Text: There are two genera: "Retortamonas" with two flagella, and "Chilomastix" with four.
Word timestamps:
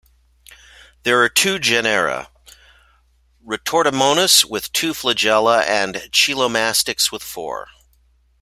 There 1.03 1.21
are 1.21 1.29
two 1.29 1.59
genera: 1.59 2.31
"Retortamonas" 3.45 4.43
with 4.43 4.71
two 4.71 4.93
flagella, 4.95 5.61
and 5.63 6.09
"Chilomastix" 6.11 7.11
with 7.11 7.21
four. 7.21 7.67